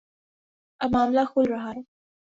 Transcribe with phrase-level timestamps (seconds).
[0.81, 1.81] اب معاملہ کھل رہا ہے۔